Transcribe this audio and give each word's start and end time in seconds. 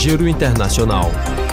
Giro 0.00 0.26
Internacional. 0.26 1.49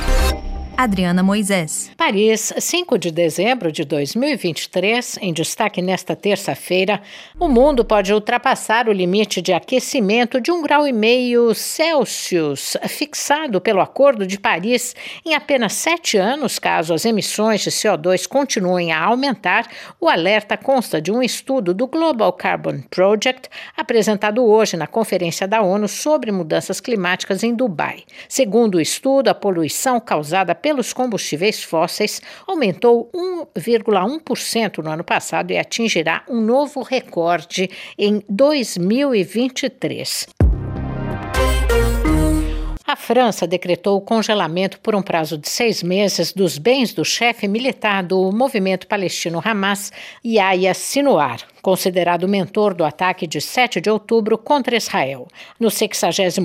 Adriana 0.78 1.24
Moisés. 1.24 1.90
Paris, 1.98 2.54
5 2.56 3.00
de 3.00 3.10
dezembro 3.10 3.72
de 3.72 3.84
2023, 3.84 5.18
em 5.24 5.34
destaque 5.34 5.82
nesta 5.82 6.16
terça-feira, 6.16 7.02
o 7.40 7.48
mundo 7.48 7.84
pode 7.84 8.14
ultrapassar 8.14 8.88
o 8.88 8.92
limite 8.92 9.42
de 9.42 9.52
aquecimento 9.52 10.40
de 10.40 10.52
um 10.52 10.62
grau 10.62 10.88
e 10.88 10.94
meio 10.94 11.56
Celsius, 11.56 12.78
fixado 12.88 13.60
pelo 13.60 13.82
Acordo 13.82 14.28
de 14.28 14.40
Paris 14.40 14.96
em 15.26 15.34
apenas 15.34 15.74
sete 15.74 16.16
anos, 16.16 16.60
caso 16.60 16.94
as 16.94 17.06
emissões 17.06 17.62
de 17.62 17.72
CO2 17.72 18.28
continuem 18.28 18.92
a 18.92 19.04
aumentar. 19.04 19.68
O 20.00 20.08
alerta 20.08 20.56
consta 20.56 21.02
de 21.02 21.12
um 21.12 21.24
estudo 21.24 21.74
do 21.74 21.88
Global 21.88 22.32
Carbon 22.34 22.84
Project, 22.92 23.50
apresentado 23.76 24.46
hoje 24.46 24.78
na 24.78 24.86
Conferência 24.86 25.48
da 25.48 25.60
ONU 25.60 25.88
sobre 25.88 26.32
Mudanças 26.32 26.80
Climáticas 26.80 27.42
em 27.42 27.56
Dubai. 27.56 28.04
Segundo 28.30 28.76
o 28.76 28.82
estudo, 28.82 29.30
a 29.30 29.34
poluição 29.34 30.00
causada 30.00 30.54
pelos 30.68 30.92
combustíveis 30.92 31.64
fósseis 31.64 32.22
aumentou 32.46 33.10
1,1% 33.16 34.84
no 34.84 34.92
ano 34.92 35.02
passado 35.02 35.52
e 35.52 35.58
atingirá 35.58 36.26
um 36.28 36.42
novo 36.42 36.82
recorde 36.82 37.70
em 37.98 38.22
2023. 38.28 40.37
França 43.08 43.48
decretou 43.48 43.96
o 43.96 44.02
congelamento 44.02 44.82
por 44.82 44.94
um 44.94 45.02
prazo 45.02 45.38
de 45.38 45.48
seis 45.48 45.82
meses 45.82 46.34
dos 46.34 46.58
bens 46.58 46.94
do 46.94 47.06
chefe 47.06 47.48
militar 47.48 48.04
do 48.04 48.34
movimento 48.34 48.86
palestino 48.86 49.42
Hamas, 49.42 49.94
Yahya 50.26 50.74
Sinwar, 50.74 51.40
considerado 51.62 52.28
mentor 52.28 52.74
do 52.74 52.84
ataque 52.84 53.26
de 53.26 53.40
7 53.40 53.80
de 53.80 53.90
outubro 53.90 54.38
contra 54.38 54.76
Israel. 54.76 55.26
No 55.58 55.72
60 55.72 55.98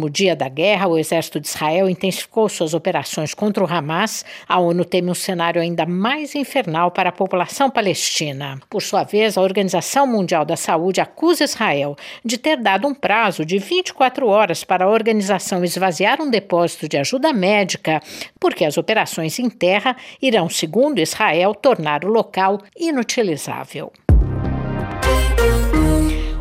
dia 0.09 0.37
da 0.37 0.49
guerra, 0.49 0.87
o 0.87 0.97
exército 0.97 1.41
de 1.41 1.49
Israel 1.49 1.91
intensificou 1.91 2.49
suas 2.49 2.75
operações 2.75 3.35
contra 3.35 3.65
o 3.65 3.67
Hamas. 3.67 4.25
A 4.49 4.61
ONU 4.61 4.85
teme 4.85 5.11
um 5.11 5.15
cenário 5.15 5.61
ainda 5.61 5.85
mais 5.85 6.37
infernal 6.37 6.93
para 6.93 7.09
a 7.09 7.13
população 7.13 7.71
palestina. 7.71 8.61
Por 8.71 8.83
sua 8.83 9.03
vez, 9.03 9.37
a 9.37 9.43
Organização 9.43 10.07
Mundial 10.07 10.45
da 10.45 10.57
Saúde 10.57 11.01
acusa 11.01 11.43
Israel 11.43 11.97
de 12.25 12.39
ter 12.39 12.57
dado 12.57 12.87
um 12.87 12.95
prazo 12.95 13.45
de 13.45 13.59
24 13.59 14.29
horas 14.29 14.63
para 14.63 14.85
a 14.85 14.89
organização 14.89 15.65
esvaziar 15.65 16.23
um 16.23 16.31
depósito 16.31 16.52
de 16.89 16.99
ajuda 16.99 17.33
médica, 17.33 18.01
porque 18.39 18.65
as 18.65 18.77
operações 18.77 19.39
em 19.39 19.49
terra 19.49 19.97
irão, 20.21 20.49
segundo 20.49 21.01
Israel, 21.01 21.55
tornar 21.55 22.05
o 22.05 22.09
local 22.09 22.59
inutilizável. 22.79 23.93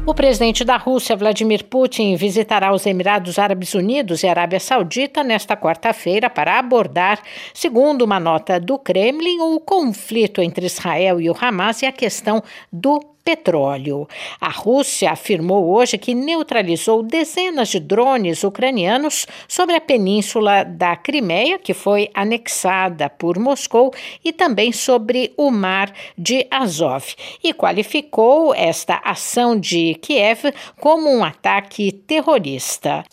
O 0.03 0.15
presidente 0.15 0.65
da 0.65 0.77
Rússia, 0.77 1.15
Vladimir 1.15 1.63
Putin, 1.65 2.15
visitará 2.15 2.73
os 2.73 2.87
Emirados 2.87 3.37
Árabes 3.37 3.75
Unidos 3.75 4.23
e 4.23 4.27
Arábia 4.27 4.59
Saudita 4.59 5.23
nesta 5.23 5.55
quarta-feira 5.55 6.27
para 6.27 6.57
abordar, 6.57 7.21
segundo 7.53 8.01
uma 8.01 8.19
nota 8.19 8.59
do 8.59 8.79
Kremlin, 8.79 9.39
o 9.39 9.59
conflito 9.59 10.41
entre 10.41 10.65
Israel 10.65 11.21
e 11.21 11.29
o 11.29 11.37
Hamas 11.39 11.83
e 11.83 11.85
a 11.85 11.91
questão 11.91 12.41
do 12.73 12.99
petróleo. 13.23 14.07
A 14.39 14.49
Rússia 14.49 15.11
afirmou 15.11 15.73
hoje 15.73 15.97
que 15.97 16.13
neutralizou 16.13 17.03
dezenas 17.03 17.69
de 17.69 17.79
drones 17.79 18.43
ucranianos 18.43 19.27
sobre 19.47 19.75
a 19.75 19.81
península 19.81 20.63
da 20.63 20.95
Crimeia, 20.95 21.59
que 21.59 21.73
foi 21.73 22.09
anexada 22.13 23.09
por 23.09 23.37
Moscou, 23.37 23.93
e 24.23 24.33
também 24.33 24.71
sobre 24.71 25.33
o 25.37 25.51
mar 25.51 25.93
de 26.17 26.47
Azov, 26.49 27.13
e 27.43 27.53
qualificou 27.53 28.53
esta 28.53 28.99
ação 29.03 29.59
de 29.59 29.90
Kiev 29.95 30.53
como 30.79 31.09
um 31.09 31.23
ataque 31.23 31.91
terrorista. 31.91 33.03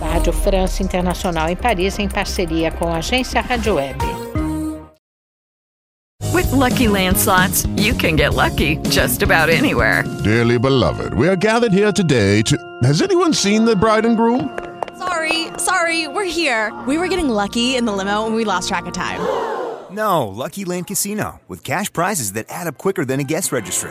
Rádio 0.00 0.32
França 0.32 0.82
Internacional 0.82 1.48
em 1.48 1.56
Paris, 1.56 1.98
em 1.98 2.08
parceria 2.08 2.70
com 2.70 2.88
a 2.88 2.98
agência 2.98 3.40
Rádio 3.40 3.74
Web. 3.74 3.98
With 6.32 6.52
lucky 6.52 6.86
landslots, 6.86 7.66
you 7.76 7.94
can 7.94 8.16
get 8.16 8.34
lucky 8.34 8.76
just 8.90 9.22
about 9.22 9.48
anywhere. 9.50 10.04
Dearly 10.22 10.58
beloved, 10.58 11.14
we 11.14 11.28
are 11.28 11.36
gathered 11.36 11.72
here 11.72 11.92
today 11.92 12.42
to. 12.42 12.56
Has 12.84 13.02
anyone 13.02 13.32
seen 13.32 13.64
the 13.64 13.74
bride 13.74 14.06
and 14.06 14.16
groom? 14.16 14.56
Sorry, 14.98 15.48
sorry, 15.58 16.06
we're 16.06 16.24
here. 16.24 16.72
We 16.86 16.96
were 16.96 17.08
getting 17.08 17.28
lucky 17.28 17.76
in 17.76 17.86
the 17.86 17.92
limo 17.92 18.26
and 18.26 18.34
we 18.36 18.44
lost 18.44 18.68
track 18.68 18.86
of 18.86 18.92
time. 18.92 19.20
No, 19.90 20.28
Lucky 20.28 20.64
Land 20.64 20.86
Casino, 20.86 21.40
with 21.48 21.64
cash 21.64 21.92
prizes 21.92 22.34
that 22.34 22.46
add 22.48 22.66
up 22.66 22.78
quicker 22.78 23.04
than 23.04 23.20
a 23.20 23.24
guest 23.24 23.50
registry. 23.52 23.90